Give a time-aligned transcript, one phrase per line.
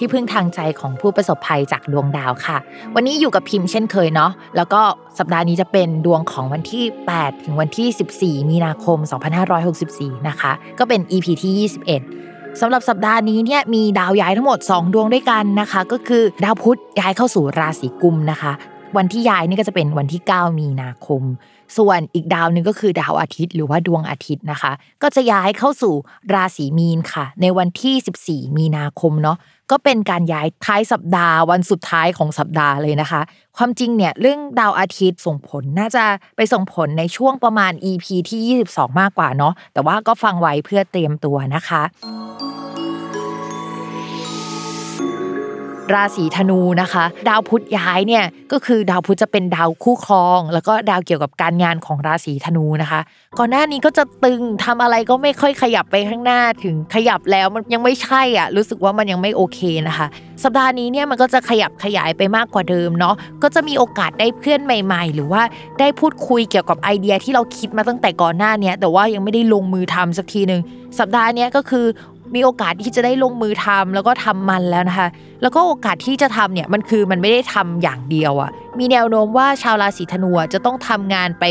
[0.00, 2.56] ที่พึ่งทางใจของผู้ประสบภัยจากดวงดาวค่ะ
[2.94, 4.80] วันนี้อยู่กับพิมพ์เช่นเคยเนาะแล้วก็
[5.18, 8.98] สัปดาห์นี้จะเป็นดวงของวันที่ 8 ถึงวันที่ 14 มีนาคม
[9.62, 11.70] 2564 นะคะ ก็เป็น EP ที่
[12.08, 18.52] 21สำหรับสัปดาห์นี้เนี่ยมีดาวย้ายทั้งหมด 2 ดวงด้วยกันนะคะ ก็คือดาวพุธย้ายเข้าสู่ราศีกุมนะคะ
[18.96, 21.22] วันที่ย้ายนี่ก็จะเป็นวันที่ 9 มีนาคม
[21.76, 25.94] ส่วนอีกดาวนึงก็คือดาวอาทิตย์หรือว่าดวงอาทิตย์นะคะ ก็จะย้ายเข้าสู่
[26.34, 29.36] ราศีมีนค่ะ ในวันที่ 14 มีนาคมเนาะ
[29.70, 33.20] ก็เป็นการย้ายท้ายสัปดาห์ วันสุดท้ายของสัปดาห์เลยนะคะ
[33.56, 36.04] ความจริงเนี่ยเรื่องดาวอาทิตย์ส่งผลน่าจะ
[36.36, 41.82] ไปส่งผลในช่วงประมาณ EP ที่ 22 มากกว่าเนาะแต่ว่าก็ฟังไว้เพื่อเตรียมตัวนะคะ
[45.94, 53.00] ราศีธนูนะคะ ดาวพุธย้ายเนี่ยก็คือดาวพุธจะเป็นดาวคู่ครอง แล้วก็ดาวเกี่ยวกับการงานของราศีธนูนะคะ
[53.38, 60.06] ก่อนหน้านี้ก็จะตึงทำอะไรก็ไม่ค่อยขยับไปข้างหน้าถึงขยับแล้วมันยังไม่ใช่อะรู้สึกว่ามันยังไม่โอเคนะคะ
[60.44, 65.42] สัปดาห์นี้เนี่ยมันก็จะขยับขยายไปมากกว่าเดิมเนาะก็จะมีโอกาสได้เพื่อนใหม่ ๆ หรือว่า
[65.80, 70.62] ได้พูดคุยเกี่ยวกับไอเดียที่เราคิดมาตั้งแต่ก่อนหน้านี้แต่ว่ายังไม่ได้ลงมือทำสักทีหนึ่ง
[70.98, 71.86] สัปดาห์นี้ก็คือ
[72.34, 75.08] มีโอกาสที่จะได้ลงมือทำแล้วก็ทำมันแล้วนะคะ
[75.42, 81.44] แล้วก็โอกาสที่จะทำเนี่ยมันคือมันไม่ได้ทำอย่างเดียวอะ่ะมีแนวโน้มว่าชาวราศีธนูจะต้องทำงานไป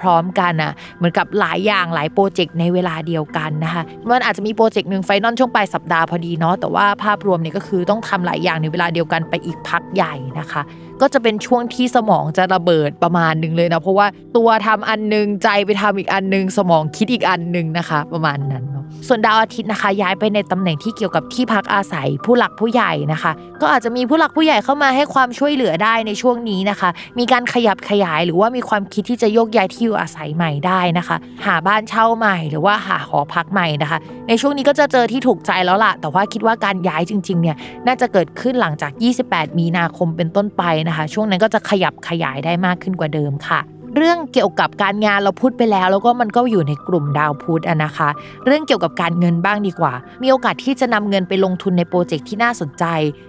[0.00, 10.62] พร้อมๆกันอะเหมือนกับหลายอย่างหลายโปรเจกต์ในเวลาเดียวกันนะคะมันอาจจะมีโปรเจกต์หนึ่ง final ช่วงปลายสัปดาห์พอดีเนาะแต่ว่าภาพรวมเนี่ยก็คือต้องทำหลายอย่างในเวลาเดียวกันไปอีกพักใหญ่นะคะ
[11.00, 18.75] ก็จะเป็นช่วงที่สมองจะระเบิดประมาณหนึ่งเลยนะเพราะว่าตัวทำอันนึงใจไปทำอีกอันนึงสมองคิดอีกอันนึงนะคะ ประมาณนั้น
[19.08, 33.98] ส่วนดาวอาทิตย์นะคะ ย้ายไปในตำแหน่งที่เกี่ยวกับที่พักอาศัยผู้หลักผู้ใหญ่นะคะ ก็อาจจะมีผู้หลักผู้ใหญ่เข้ามาให้ความช่วยเหลือได้ในช่วงนี้นะคะ มีการขยับขยายหรือว่ามีความคิดที่จะโยกย้ายที่อยู่อาศัยใหม่ได้นะคะ หาบ้านเช่าใหม่หรือว่าหาหอพักใหม่นะคะ
[34.28, 38.92] ในช่วงนี้ก็จะเจอที่ถูกใจแล้วล่ะ แต่ว่าคิดว่าการย้ายจริงๆเนี่ยน่าจะเกิดขึ้นหลังจาก
[39.26, 43.60] 28 มีนาคมเป็นต้นไปนะคะ ช่วงนั้นก็จะขยับขยายได้มากขึ้นกว่าเดิมค่ะ
[43.96, 48.08] เรื่องเกี่ยวกับการงานเราพูดไปแล้ว แล้วก็มันก็อยู่ในกลุ่มดาวพุธอะนะคะ
[48.46, 49.92] เรื่องเกี่ยวกับการเงินบ้างดีกว่า
[50.22, 52.84] มีโอกาสที่จะนำเงินไปลงทุนในโปรเจกต์ที่น่าสนใจ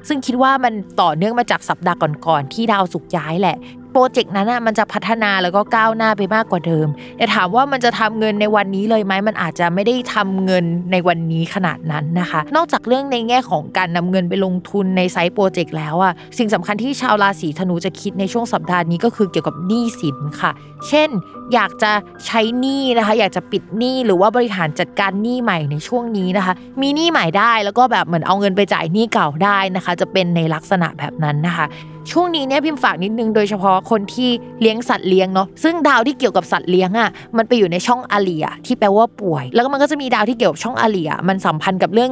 [0.08, 3.58] ซึ่งคิดว่ามันต่อเนื่องมาจากสัปดาห์ก่อนๆที่ดาวสุกย้ายแหละ
[4.00, 6.88] รเจกต์นั้นอะมันจะพัฒนาแล้วก็ก้าวหน้าไปมากกว่าเดิม
[7.18, 20.52] แต่ถามว่ามันจะทำเงินในวันนี้เลยไหมมันอาจจะไม่ได้ทำเงินในวันนี้ขนาดนั้นนะคะ นอกจากเรื่องในแง่ของการนำเงินไปลงทุนในไซต์โปรเจกต์แล้วอะสิ่งสำคัญที่ชาวราศีธนูจะคิดในช่วงสัปดาห์นี้ก็คือเกี่ยวกับหนี้สินค่ะ
[20.88, 21.10] เช่น
[21.54, 21.92] อยากจะ
[22.26, 31.66] ใช้หนี้นะคะ อยากจะปิดหนี้หรือว่าบริหารจัดการหนี้ใหม่ในช่วงนี้นะคะ มีหนี้ใหม่ได้แล้วก็แบบเหมือนเอาเงินไปจ่ายหนี้เก่าได้นะคะ จะเป็นในลักษณะแบบนั้นนะคะ
[32.12, 34.30] ช่วงนี้เนี่ยพิมพ์ฝากนิดนึงโดยเฉพาะคนที่
[34.62, 42.12] เลี้ยงสัตว์เลี้ยงเนาะซึ่งดาวที่เกี่ยวกับสัตว์เลี้ยงอะมันไปอยู่ในช่องอาเลียที่แปลว่าป่วย แล้วก็มันก็จะมีดาวที่เกี่ยวกับช่องอาเลียมันสัมพันธ์กับเรื่อง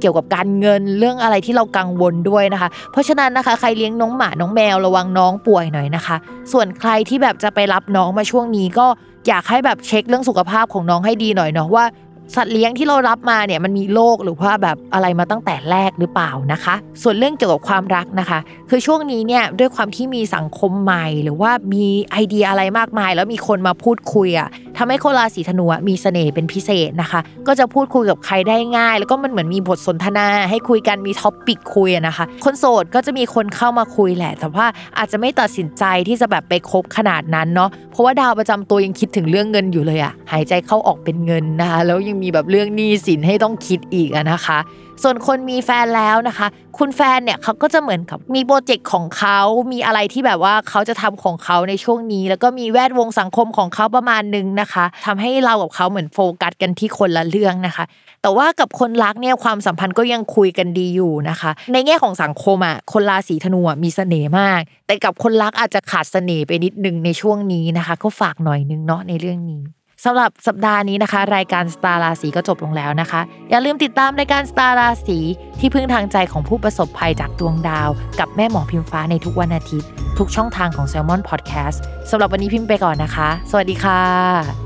[0.00, 6.16] เกี่ยวกับการเงินเรื่องอะไรที่เรากังวลด้วยนะคะ เพราะฉะนั้นนะคะ ใครเลี้ยงน้องหมาน้องแมวระวังน้องป่วยหน่อยนะคะ
[6.52, 8.86] ส่วนใครที่แบบจะไปรับน้องมาช่วงนี้ก็
[9.28, 11.84] อยากให้แบบเช็คเรื่องสุขภาพของน้องให้ดีหน่อยเนาะว่า
[12.34, 18.38] สัตว์เลี้ยงที่เรารับมาเนี่ยมันมีโรคหรือว่าแบบอะไรมาตั้งแต่แรกหรือเปล่านะคะ ส่วนเรื่องเกี่ยวกับความรักนะคะ
[18.70, 24.48] คือช่วงนี้เนี่ยด้วยความที่มีสังคมใหม่ หรือว่ามีไอเดียอะไรมากมาย แล้วมีคนมาพูดคุยอะ
[24.78, 34.66] ทำให้คนราศีธนูมีเสน่ห์เป็นพิเศษนะคะ ก็จะพูดคุยกับใครได้ง่าย แล้วก็มันเหมือนมีบทสนทนา ให้คุยกันมี topic คุยนะคะ คนโสดก็จะมีคนเข้ามาคุยแหละ แต่ว่า
[34.98, 44.58] อาจจะไม่ตัดสินใจที่จะแบบไปคบขนาดนั้นเนาะเพราะว่าดาวประจำตัวยังคิดถึงเรื่องเงินอยู่เลยอะหายใจเข้าออกเป็นเงินนะคะแล้วยังมีแบบเรื่องหนี้สินให้ต้องคิดอีกนะคะ
[45.02, 46.46] ส่วนคนมีแฟนแล้วนะคะ
[46.78, 49.38] คุณแฟนเนี่ยเขาก็จะเหมือนกับมีโปรเจกต์ของเขา
[49.72, 57.84] มีอะไรที่แบบว่าเขาจะทำของเขาในช่วงนี้ แล้วก็มีแวดวงสังคมของเขาประมาณนึงนะคะทำให้เรากับเขาเหมือนโฟกัสกันที่คนละเรื่องนะคะ
[58.22, 69.62] แต่ว่ากับคนรักเนี่ยความสัมพันธ์ก็ยังคุยกันดีอยู่นะคะ ในแง่ของสังคมอะคนราศีธนูมีเสน่ห์มาก แต่กับคนรักอาจจะขาดเสน่ห์ไปนิดนึงในช่วงนี้นะคะ ก็ฝากหน่อยนึงเนาะในเรื่องนี้
[70.04, 73.20] สำหรับสัปดาห์นี้นะคะ รายการสตาร์ราศีก็จบลงแล้วนะคะ
[73.50, 75.18] อย่าลืมติดตามรายการสตาร์ราศี
[75.60, 81.78] ที่พึ่งทางใจของผู้ประสบภัยจากดวงดาว กับแม่หมอพิมฟ้าในทุกวันอาทิตย์ ทุกช่องทางของ s ซ l m o n Podcast
[82.10, 84.63] สำหรับวันนี้พิมพ์ไปก่อนนะคะ สวัสดีค่ะ